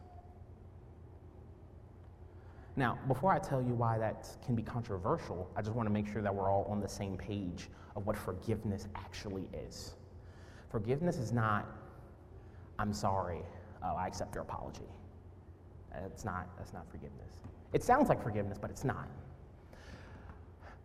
[2.75, 6.07] Now, before I tell you why that can be controversial, I just want to make
[6.07, 9.95] sure that we're all on the same page of what forgiveness actually is.
[10.69, 11.65] Forgiveness is not,
[12.77, 13.39] I'm sorry,
[13.83, 14.87] oh, I accept your apology.
[15.91, 17.41] That's not, that's not forgiveness.
[17.73, 19.07] It sounds like forgiveness, but it's not.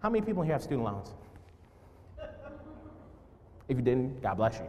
[0.00, 1.12] How many people here have student loans?
[3.68, 4.66] If you didn't, God bless you.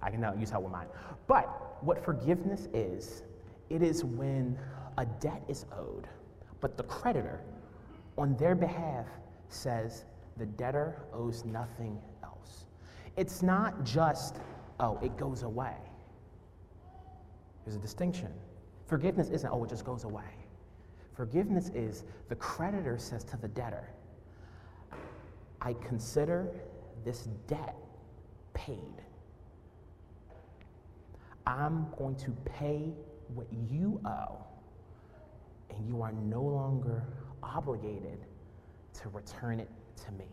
[0.00, 0.86] I can now use help with mine.
[1.26, 3.22] But what forgiveness is
[3.68, 4.58] it is when
[4.98, 6.08] a debt is owed,
[6.60, 7.40] but the creditor,
[8.18, 9.06] on their behalf,
[9.48, 10.04] says
[10.36, 12.66] the debtor owes nothing else.
[13.16, 14.36] It's not just,
[14.80, 15.76] oh, it goes away.
[17.64, 18.32] There's a distinction.
[18.86, 20.24] Forgiveness isn't, oh, it just goes away.
[21.14, 23.88] Forgiveness is the creditor says to the debtor,
[25.60, 26.48] I consider
[27.04, 27.76] this debt
[28.54, 29.02] paid.
[31.46, 32.92] I'm going to pay
[33.34, 34.44] what you owe,
[35.70, 37.04] and you are no longer
[37.42, 38.26] obligated
[38.94, 39.68] to return it
[40.04, 40.26] to me.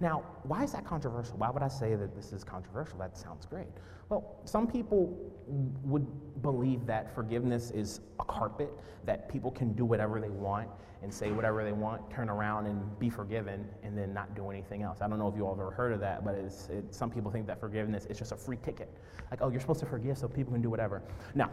[0.00, 1.36] Now, why is that controversial?
[1.36, 2.98] Why would I say that this is controversial?
[2.98, 3.68] That sounds great.
[4.08, 5.16] Well, some people
[5.46, 6.06] would
[6.42, 8.72] believe that forgiveness is a carpet,
[9.04, 10.68] that people can do whatever they want
[11.02, 14.82] and say whatever they want, turn around and be forgiven, and then not do anything
[14.82, 14.98] else.
[15.00, 17.10] I don't know if you all have ever heard of that, but it's, it, some
[17.10, 18.88] people think that forgiveness is just a free ticket.
[19.30, 21.02] Like, oh, you're supposed to forgive so people can do whatever.
[21.34, 21.48] No,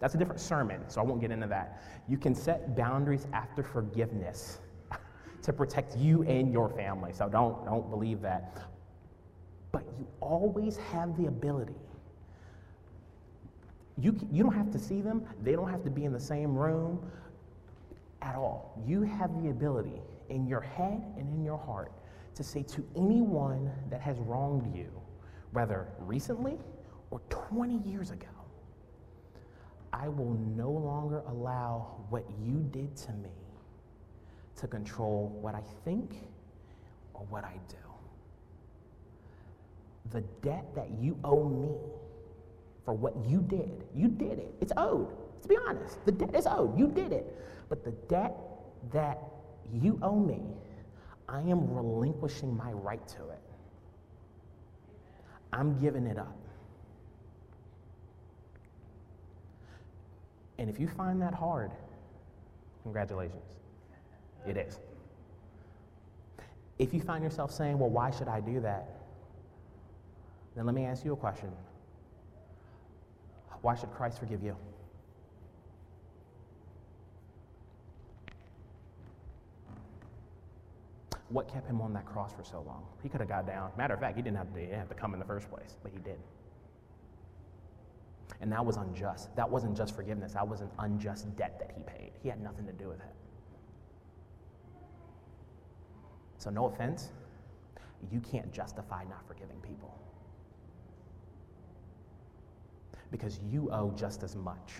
[0.00, 1.82] that's a different sermon, so I won't get into that.
[2.08, 4.58] You can set boundaries after forgiveness
[5.42, 7.12] to protect you and your family.
[7.12, 8.56] So don't, don't believe that.
[9.72, 11.74] But you always have the ability.
[13.98, 16.54] You, you don't have to see them, they don't have to be in the same
[16.54, 17.00] room
[18.26, 18.82] at all.
[18.84, 21.92] You have the ability in your head and in your heart
[22.34, 24.90] to say to anyone that has wronged you,
[25.52, 26.58] whether recently
[27.10, 28.26] or 20 years ago,
[29.92, 33.30] I will no longer allow what you did to me
[34.56, 36.28] to control what I think
[37.14, 37.76] or what I do.
[40.10, 41.76] The debt that you owe me
[42.84, 44.54] for what you did, you did it.
[44.60, 45.12] It's owed.
[45.34, 46.04] Let's be honest.
[46.04, 46.78] The debt is owed.
[46.78, 47.36] You did it.
[47.68, 48.36] But the debt
[48.92, 49.18] that
[49.72, 50.40] you owe me,
[51.28, 53.40] I am relinquishing my right to it.
[55.52, 56.36] I'm giving it up.
[60.58, 61.70] And if you find that hard,
[62.82, 63.42] congratulations.
[64.46, 64.78] It is.
[66.78, 68.88] If you find yourself saying, well, why should I do that?
[70.54, 71.50] Then let me ask you a question.
[73.62, 74.56] Why should Christ forgive you?
[81.28, 82.84] What kept him on that cross for so long?
[83.02, 83.72] He could have got down.
[83.76, 85.76] Matter of fact, he didn't have to, didn't have to come in the first place,
[85.82, 86.18] but he did.
[88.40, 89.34] And that was unjust.
[89.34, 92.12] That wasn't just forgiveness, that was an unjust debt that he paid.
[92.22, 93.14] He had nothing to do with it.
[96.38, 97.10] So, no offense,
[98.12, 99.92] you can't justify not forgiving people.
[103.10, 104.74] Because you owe just as much,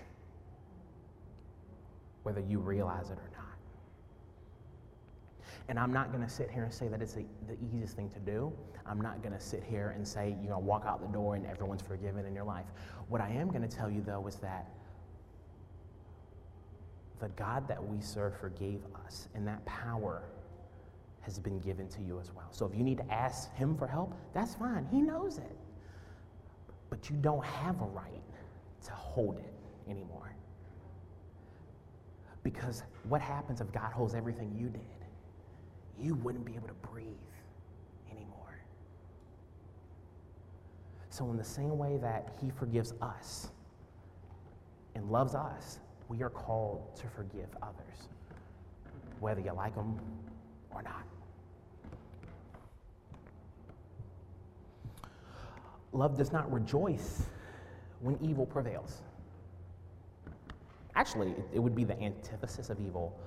[2.22, 3.45] whether you realize it or not.
[5.68, 7.24] And I'm not going to sit here and say that it's the,
[7.64, 8.52] easiest thing to do.
[8.86, 11.34] I'm not going to sit here and say you're going to walk out the door
[11.34, 12.66] and everyone's forgiven in your life.
[13.08, 14.68] What I am going to tell you, though, is that
[17.20, 20.22] the God that we serve forgave us, and that power
[21.22, 22.46] has been given to you as well.
[22.50, 24.86] So if you need to ask Him for help, that's fine.
[24.90, 25.56] He knows it.
[26.90, 28.22] But you don't have a right
[28.84, 30.34] to hold it anymore.
[32.42, 34.80] Because what happens if God holds everything you did?
[36.00, 37.06] You wouldn't be able to breathe
[38.10, 38.58] anymore.
[41.10, 43.48] So, in the same way that He forgives us
[44.94, 45.78] and loves us,
[46.08, 48.08] we are called to forgive others,
[49.20, 49.98] whether you like them
[50.70, 51.04] or not.
[55.92, 57.22] Love does not rejoice
[58.00, 59.00] when evil prevails.
[60.94, 63.18] Actually, it, would be the antithesis of evil.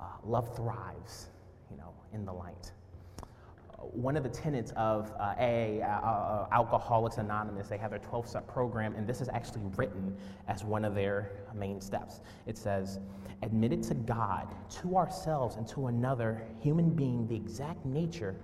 [0.00, 1.28] Uh, love thrives,
[1.72, 2.72] you know, in the light.
[3.20, 7.98] Uh, one of the tenets of uh, AA, uh, uh, Alcoholics Anonymous, they have their
[7.98, 10.14] 12 step program, and this is actually written
[10.48, 12.20] as one of their main steps.
[12.46, 13.00] It says,
[13.42, 14.48] admitted to God,
[14.82, 18.36] to ourselves, and to another human being the exact nature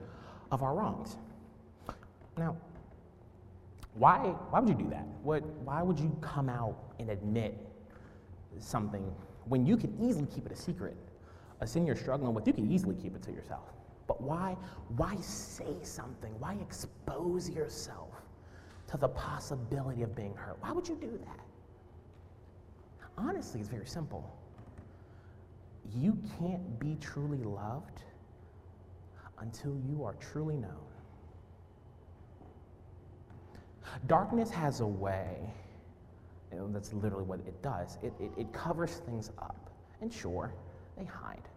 [0.50, 1.16] of our wrongs.
[2.38, 2.56] Now,
[3.94, 4.18] why,
[4.50, 5.06] why would you do that?
[5.22, 7.58] What, why would you come out and admit
[8.58, 9.12] something
[9.46, 10.96] when you could easily keep it a secret?
[11.60, 13.72] A sin you're struggling with, you can easily keep it to yourself.
[14.06, 14.56] But why,
[14.96, 16.32] why say something?
[16.38, 18.22] Why expose yourself
[18.88, 20.56] to the possibility of being hurt?
[20.60, 21.40] Why would you do that?
[23.18, 24.32] Honestly, it's very simple.
[25.94, 28.02] You can't be truly loved
[29.40, 30.70] until you are truly known.
[34.06, 35.38] Darkness has a way,
[36.50, 37.98] that's literally what it does.
[38.02, 39.70] It, it, it covers things up.
[40.00, 40.52] And sure,
[40.98, 41.48] they hide.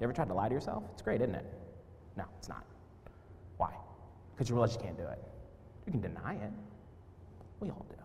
[0.00, 0.84] You ever tried to lie to yourself?
[0.92, 1.46] It's great, isn't it?
[2.16, 2.64] No, it's not.
[3.56, 3.72] Why?
[4.34, 5.22] Because you realize you can't do it.
[5.86, 6.52] You can deny it.
[7.60, 7.96] We all do.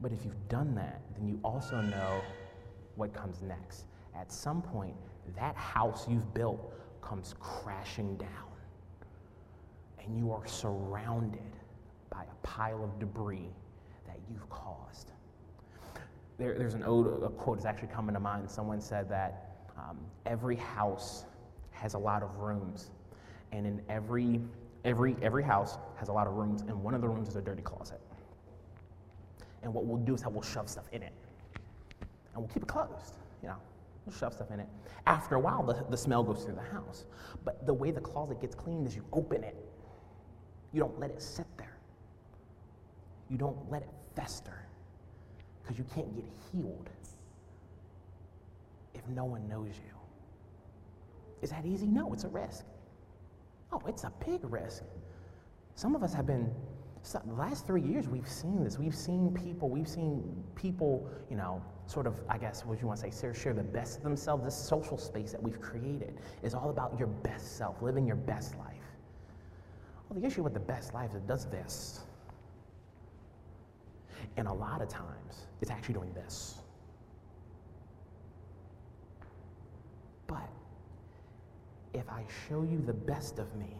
[0.00, 2.20] But if you've done that, then you also know
[2.96, 3.84] what comes next.
[4.16, 4.94] At some point,
[5.36, 8.28] that house you've built comes crashing down,
[10.02, 11.56] and you are surrounded
[12.10, 13.50] by a pile of debris
[14.06, 15.12] that you've caused.
[16.40, 18.50] There, there's an ode, a quote that's actually coming to mind.
[18.50, 21.26] Someone said that um, every house
[21.72, 22.90] has a lot of rooms,
[23.52, 24.40] And in every,
[24.86, 27.42] every, every house has a lot of rooms, and one of the rooms is a
[27.42, 28.00] dirty closet.
[29.62, 31.12] And what we'll do is that we'll shove stuff in it.
[32.00, 33.56] And we'll keep it closed, you know.
[34.06, 34.68] We'll shove stuff in it.
[35.06, 37.04] After a while, the, the smell goes through the house.
[37.44, 39.56] But the way the closet gets cleaned is you open it.
[40.72, 41.76] You don't let it sit there.
[43.28, 44.66] You don't let it fester.
[45.70, 46.90] Because you can't get healed
[48.92, 49.94] if no one knows you.
[51.42, 51.86] Is that easy?
[51.86, 52.64] No, it's a risk.
[53.72, 54.82] Oh, it's a big risk.
[55.76, 56.52] Some of us have been,
[57.04, 58.80] the last three years, we've seen this.
[58.80, 62.98] We've seen people, we've seen people, you know, sort of, I guess, what you want
[63.02, 64.42] to say, share the best of themselves.
[64.42, 68.58] This social space that we've created is all about your best self, living your best
[68.58, 68.74] life.
[70.08, 72.00] Well, the issue with the best life is it does this.
[74.36, 76.60] And a lot of times, it's actually doing this.
[80.26, 80.48] But
[81.94, 83.76] if I show you the best of me,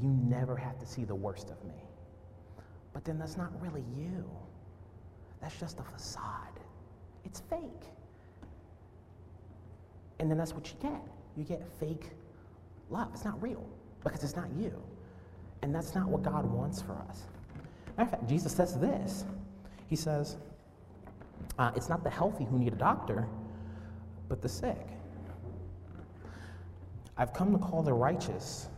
[0.00, 1.74] you never have to see the worst of me.
[2.92, 4.24] But then that's not really you.
[5.40, 6.60] That's just a facade.
[7.24, 7.60] It's fake.
[10.18, 11.00] And then that's what you get.
[11.36, 12.10] You get fake
[12.90, 13.08] love.
[13.12, 13.64] It's not real
[14.04, 14.72] because it's not you.
[15.62, 17.22] And that's not what God wants for us.
[17.96, 19.24] Matter of fact, Jesus says this.
[19.88, 20.36] He says,
[21.58, 23.26] uh, It's not the healthy who need a doctor,
[24.28, 24.86] but the sick.
[27.16, 28.68] I've come to call the righteous.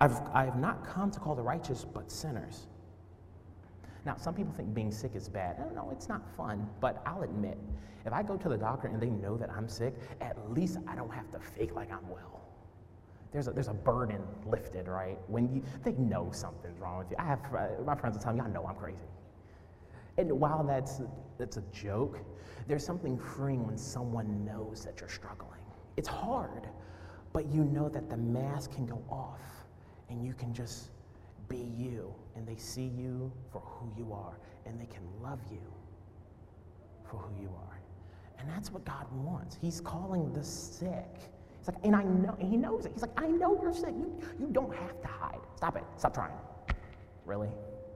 [0.00, 2.66] I've, I have not come to call the righteous, but sinners.
[4.04, 5.58] Now, some people think being sick is bad.
[5.58, 7.56] No, no, it's not fun, but I'll admit,
[8.04, 10.94] if I go to the doctor and they know that I'm sick, at least I
[10.94, 12.42] don't have to fake like I'm well.
[13.34, 15.18] There's a, there's a burden lifted, right?
[15.26, 17.16] When you, they know something's wrong with you.
[17.18, 17.40] I have,
[17.84, 19.02] my friends will tell me, I know I'm crazy.
[20.16, 21.02] And while that's,
[21.36, 22.20] that's a joke,
[22.68, 25.58] there's something freeing when someone knows that you're struggling.
[25.96, 26.68] It's hard,
[27.32, 29.42] but you know that the mask can go off
[30.10, 30.90] and you can just
[31.48, 35.72] be you and they see you for who you are and they can love you
[37.02, 37.80] for who you are.
[38.38, 39.58] And that's what God wants.
[39.60, 41.33] He's calling the sick.
[41.64, 42.92] He's like, and I know, and he knows it.
[42.92, 43.94] He's like, I know you're sick.
[43.96, 45.38] You, you don't have to hide.
[45.56, 45.84] Stop it.
[45.96, 46.32] Stop trying.
[47.24, 47.48] Really?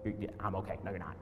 [0.07, 0.79] You're, I'm okay.
[0.85, 1.17] No, you're not.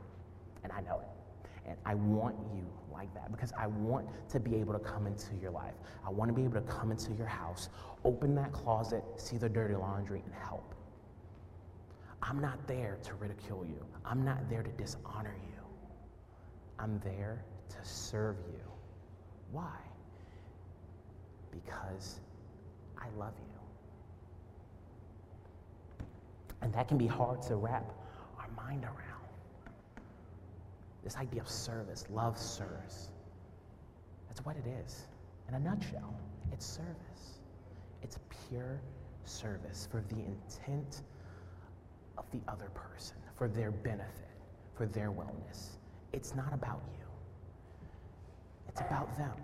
[0.63, 1.69] And I know it.
[1.69, 5.35] And I want you like that because I want to be able to come into
[5.43, 5.75] your life.
[6.07, 7.69] I want to be able to come into your house,
[8.05, 10.73] open that closet, see the dirty laundry, and help.
[12.23, 15.63] I'm not there to ridicule you, I'm not there to dishonor you.
[16.79, 18.61] I'm there to serve you.
[19.51, 19.77] Why?
[21.51, 22.21] Because
[23.01, 23.45] I love you.
[26.63, 27.93] And that can be hard to wrap
[28.39, 28.97] our mind around.
[31.05, 33.11] This idea of service, love serves.
[34.29, 35.07] That's what it is.
[35.49, 36.15] In a nutshell,
[36.53, 37.41] it's service.
[38.03, 38.19] It's
[38.49, 38.81] pure
[39.25, 41.03] service for the intent
[42.19, 44.31] of the other person, for their benefit,
[44.75, 45.77] for their wellness.
[46.13, 47.07] It's not about you,
[48.69, 49.35] it's about them.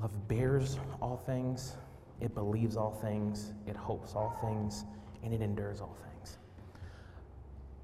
[0.00, 1.76] Love bears all things,
[2.20, 4.84] it believes all things, it hopes all things,
[5.22, 6.38] and it endures all things.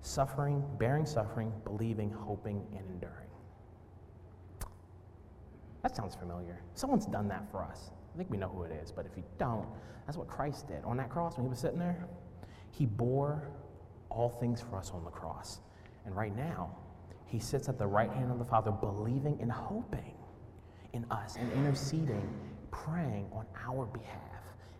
[0.03, 3.17] Suffering, bearing suffering, believing, hoping, and enduring.
[5.83, 6.61] That sounds familiar.
[6.75, 7.91] Someone's done that for us.
[8.15, 9.67] I think we know who it is, but if you don't,
[10.07, 10.85] that's what Christ did.
[10.85, 12.07] On that cross, when he was sitting there,
[12.71, 13.49] he bore
[14.11, 15.61] all things for us on the cross.
[16.05, 16.77] And right now,
[17.25, 20.15] he sits at the right hand of the Father, believing and hoping
[20.93, 22.29] in us and interceding
[22.71, 24.21] praying on our behalf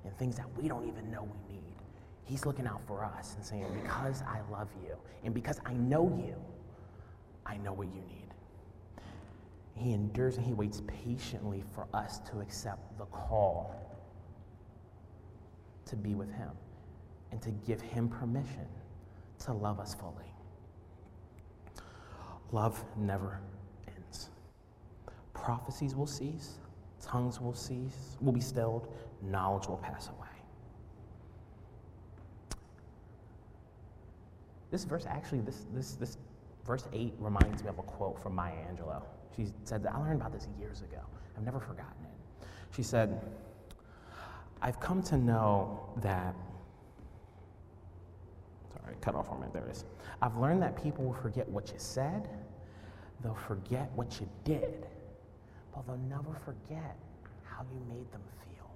[0.05, 1.77] and things that we don't even know we need.
[2.25, 6.09] He's looking out for us and saying, Because I love you and because I know
[6.27, 6.35] you,
[7.47, 8.19] I know what you need.
[9.75, 13.75] He endures and he waits patiently for us to accept the call
[15.87, 16.51] to be with him
[17.31, 18.67] and to give him permission
[19.41, 20.33] to love us fully.
[22.53, 23.41] Love never.
[25.43, 26.59] Prophecies will cease,
[27.05, 28.87] tongues will cease, will be stilled,
[29.23, 30.29] knowledge will pass away.
[34.71, 36.17] This verse actually, this, this, this
[36.65, 39.03] verse 8 reminds me of a quote from Maya Angelou.
[39.37, 41.01] She said, I learned about this years ago.
[41.37, 42.47] I've never forgotten it.
[42.77, 43.21] She said,
[44.63, 46.37] I've come to know that,
[48.73, 49.85] sorry, cut off a minute, there it is.
[50.23, 52.29] I've learned that people will forget what you said,
[53.25, 54.87] they'll forget what you did,
[55.75, 56.97] but they'll never forget
[57.45, 58.71] how you made them feel.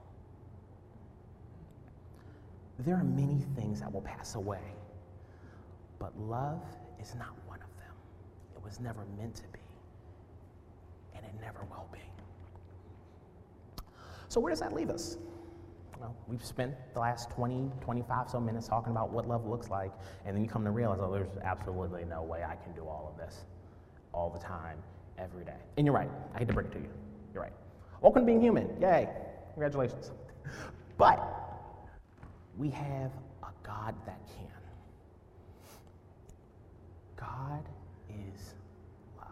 [2.79, 4.75] There are many things that will pass away,
[5.99, 6.63] but love
[7.01, 7.95] is not one of them.
[8.57, 9.61] It was never meant to be,
[11.15, 12.01] and it never will be.
[14.29, 15.17] So, where does that leave us?
[15.99, 19.93] Well, we've spent the last 20, 25 so minutes talking about what love looks like,
[20.27, 23.11] and then you come to realize, oh, there's absolutely no way I can do all
[23.11, 23.45] of this
[24.13, 24.79] all the time,
[25.19, 25.57] every day.
[25.77, 26.11] And you're right.
[26.35, 26.89] I hate to break it to you.
[27.35, 27.53] You're right.
[28.01, 28.69] Welcome to being human.
[28.81, 29.09] Yay.
[29.55, 30.11] Congratulations.
[30.99, 31.21] But
[32.57, 33.11] we have
[33.43, 34.47] a God that can.
[37.17, 37.63] God
[38.09, 38.55] is
[39.19, 39.27] love.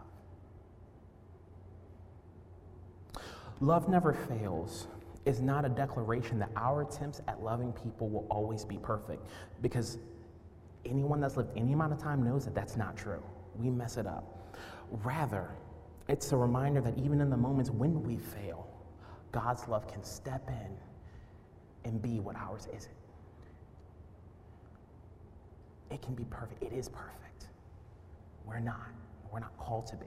[3.61, 4.87] Love never fails
[5.25, 9.25] is not a declaration that our attempts at loving people will always be perfect
[9.61, 9.97] because
[10.85, 13.23] anyone that's lived any amount of time knows that that's not true.
[13.55, 14.55] We mess it up.
[15.03, 15.49] Rather,
[16.07, 18.67] it's a reminder that even in the moments when we fail,
[19.31, 20.77] God's love can step in
[21.89, 22.93] and be what ours isn't.
[25.91, 26.63] It can be perfect.
[26.63, 27.47] It is perfect.
[28.45, 28.89] We're not.
[29.31, 30.05] We're not called to be.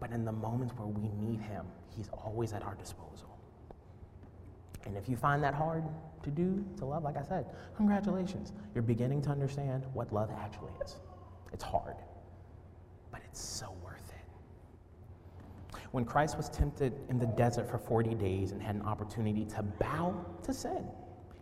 [0.00, 3.38] But in the moments where we need Him, He's always at our disposal.
[4.86, 5.84] And if you find that hard
[6.22, 7.46] to do, to love, like I said,
[7.76, 8.52] congratulations.
[8.74, 10.96] You're beginning to understand what love actually is.
[11.52, 11.96] It's hard,
[13.10, 13.97] but it's so worth it.
[15.92, 19.62] When Christ was tempted in the desert for 40 days and had an opportunity to
[19.62, 20.84] bow to sin,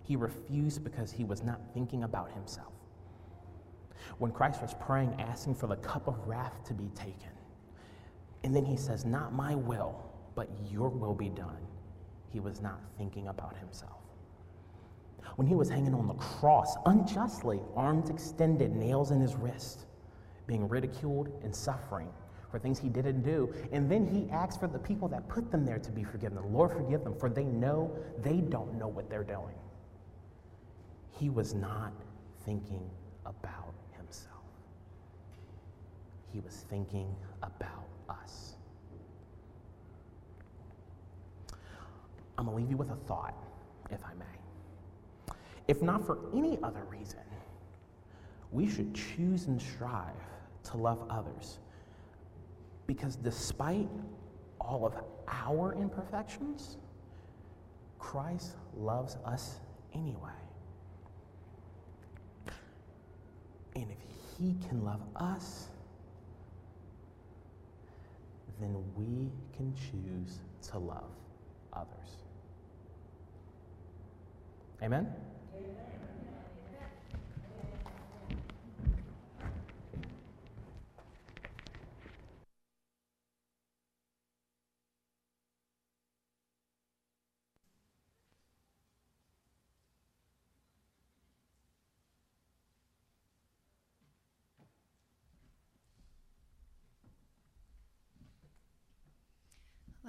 [0.03, 2.72] he refused because he was not thinking about himself.
[4.18, 7.30] When Christ was praying, asking for the cup of wrath to be taken,
[8.44, 10.01] and then he says, Not my will,
[10.36, 11.66] but your will be done
[12.36, 13.97] he was not thinking about himself.
[15.36, 19.86] When he was hanging on the cross, unjustly, arms extended, nails in his wrist,
[20.47, 22.11] being ridiculed and suffering
[22.51, 23.53] for things he didn't do.
[23.72, 26.36] And then he asks for the people that put them there to be forgiven.
[26.36, 27.90] The Lord, forgive them, for they know
[28.22, 29.55] they don't know what they're doing.
[31.11, 31.92] He was not
[32.44, 32.88] thinking
[33.24, 34.44] about himself,
[36.32, 38.55] he was thinking about us.
[42.38, 43.34] I'm going to leave you with a thought,
[43.90, 45.34] if I may.
[45.68, 47.20] If not for any other reason,
[48.53, 50.12] we should choose and strive
[50.64, 51.59] to love others.
[52.87, 53.89] Because despite
[54.61, 54.95] all of
[55.28, 56.76] our imperfections,
[57.99, 59.61] Christ loves us
[59.95, 60.30] anyway.
[63.74, 63.99] And if
[64.39, 65.68] he can love us,
[68.61, 71.11] then we can choose to love
[71.72, 72.24] others.
[74.82, 75.12] Amen?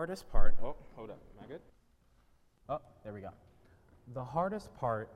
[0.00, 1.60] Hardest part, oh, hold up, am I good?
[2.70, 3.28] Oh, there we go.
[4.14, 5.10] The hardest part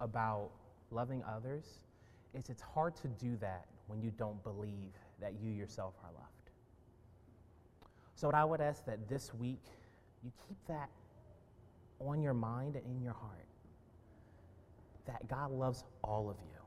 [0.00, 0.48] about
[0.90, 1.66] loving others
[2.32, 6.48] is it's hard to do that when you don't believe that you yourself are loved.
[8.14, 9.60] So, what I would ask that this week
[10.24, 10.88] you keep that
[12.00, 13.46] on your mind and in your heart
[15.04, 16.58] that God loves all of you.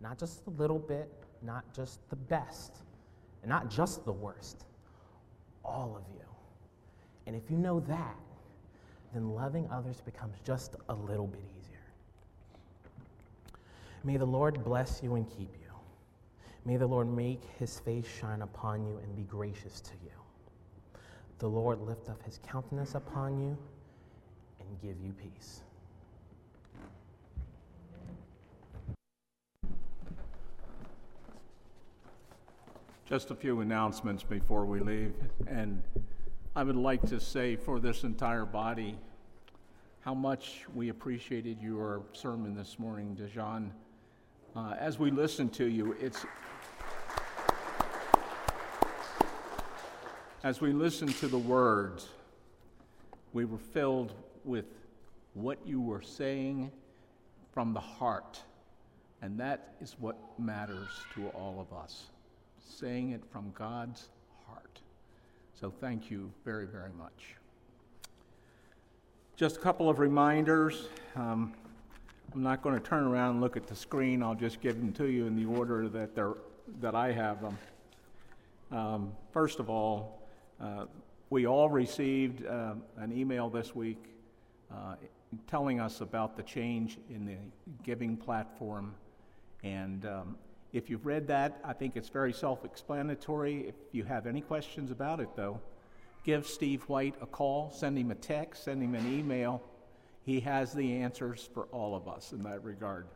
[0.00, 2.72] Not just a little bit, not just the best,
[3.42, 4.64] and not just the worst,
[5.64, 6.24] all of you.
[7.30, 8.16] And if you know that,
[9.14, 11.78] then loving others becomes just a little bit easier.
[14.02, 15.72] May the Lord bless you and keep you.
[16.64, 20.10] May the Lord make his face shine upon you and be gracious to you.
[21.38, 23.56] The Lord lift up his countenance upon you
[24.58, 25.60] and give you peace.
[33.08, 35.14] Just a few announcements before we leave.
[35.46, 35.84] And
[36.56, 38.98] I would like to say for this entire body
[40.00, 43.70] how much we appreciated your sermon this morning, Dejan.
[44.56, 46.26] Uh, as we listen to you, it's.
[50.42, 52.08] As we listen to the words,
[53.32, 54.12] we were filled
[54.44, 54.66] with
[55.34, 56.72] what you were saying
[57.52, 58.42] from the heart.
[59.22, 62.06] And that is what matters to all of us
[62.58, 64.08] saying it from God's
[64.48, 64.80] heart.
[65.60, 67.34] So thank you very, very much.
[69.36, 70.88] Just a couple of reminders.
[71.14, 71.52] Um,
[72.32, 74.22] I'm not going to turn around and look at the screen.
[74.22, 76.36] I'll just give them to you in the order that, they're,
[76.80, 77.58] that I have them.
[78.72, 80.26] Um, first of all,
[80.62, 80.86] uh,
[81.28, 84.02] we all received uh, an email this week
[84.74, 84.94] uh,
[85.46, 87.36] telling us about the change in the
[87.82, 88.94] giving platform.
[89.62, 90.36] And um,
[90.72, 93.68] if you've read that, I think it's very self explanatory.
[93.68, 95.60] If you have any questions about it, though,
[96.24, 99.62] give Steve White a call, send him a text, send him an email.
[100.24, 103.06] He has the answers for all of us in that regard.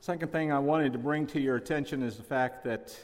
[0.00, 2.98] Second thing I wanted to bring to your attention is the fact that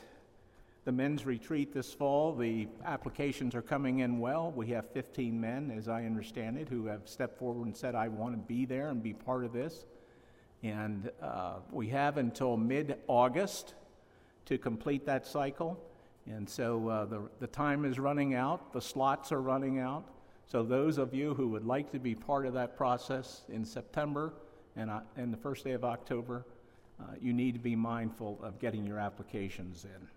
[0.84, 4.50] the men's retreat this fall, the applications are coming in well.
[4.50, 8.08] We have 15 men, as I understand it, who have stepped forward and said, I
[8.08, 9.84] want to be there and be part of this.
[10.62, 13.74] And uh, we have until mid August
[14.46, 15.78] to complete that cycle.
[16.26, 20.04] And so uh, the, the time is running out, the slots are running out.
[20.46, 24.32] So, those of you who would like to be part of that process in September
[24.76, 26.46] and, uh, and the first day of October,
[26.98, 30.08] uh, you need to be mindful of getting your applications in.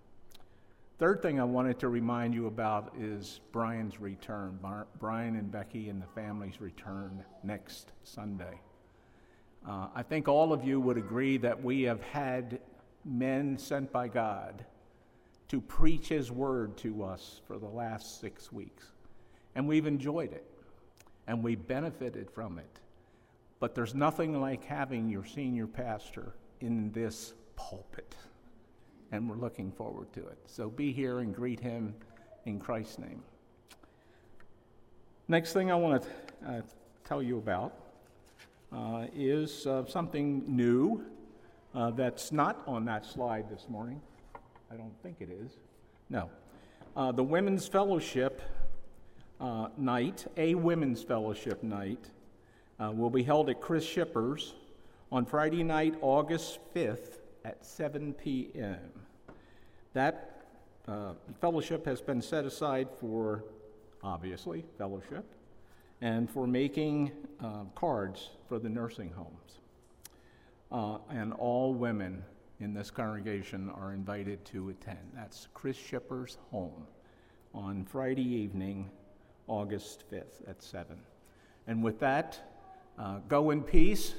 [1.00, 4.58] Third thing I wanted to remind you about is Brian's return.
[5.00, 8.62] Brian and Becky and the family's return next Sunday.
[9.68, 12.60] Uh, I think all of you would agree that we have had
[13.06, 14.66] men sent by God
[15.50, 18.86] to preach His word to us for the last six weeks.
[19.56, 20.46] And we've enjoyed it,
[21.28, 22.80] and we benefited from it.
[23.60, 28.16] But there's nothing like having your senior pastor in this pulpit.
[29.12, 30.38] And we're looking forward to it.
[30.48, 31.94] So be here and greet him
[32.46, 33.22] in Christ's name.
[35.28, 36.10] Next thing I want to
[36.50, 36.62] uh,
[37.04, 37.91] tell you about
[38.76, 41.04] uh, is uh, something new
[41.74, 44.02] uh, that's not on that slide this morning.
[44.72, 45.52] I don't think it is.
[46.10, 46.30] No.
[46.96, 48.42] Uh, the Women's Fellowship
[49.40, 52.10] uh, night, a Women's Fellowship night,
[52.80, 54.56] uh, will be held at Chris Shipper's
[55.12, 58.80] on Friday night, August 5th at 7 p.m.
[59.94, 60.46] That
[61.40, 63.44] fellowship has been set aside for,
[64.04, 65.26] obviously, fellowship
[66.02, 67.12] and for making
[67.44, 69.60] uh, cards for the nursing homes.
[70.72, 72.24] Uh, and all women
[72.60, 75.00] in this congregation are invited to attend.
[75.14, 76.88] That's Chris Shipper's home
[77.54, 78.90] on Friday evening,
[79.48, 80.98] August 5th at 7.
[81.68, 82.40] And with that,
[82.98, 84.16] uh, go in peace,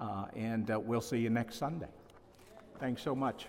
[0.00, 1.88] uh, and uh, we'll see you next Sunday.
[2.78, 3.46] Thanks so much.